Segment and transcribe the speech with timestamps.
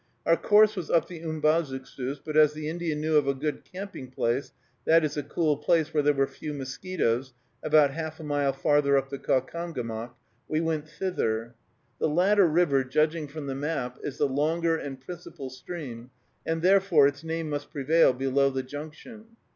[0.25, 4.09] Our course was up the Umbazookskus, but as the Indian knew of a good camping
[4.09, 4.51] place,
[4.85, 8.97] that is, a cool place where there were few mosquitoes about half a mile farther
[8.97, 10.15] up the Caucomgomoc,
[10.47, 11.53] we went thither.
[11.99, 16.09] The latter river, judging from the map, is the longer and principal stream,
[16.47, 19.25] and, therefore, its name must prevail below the junction.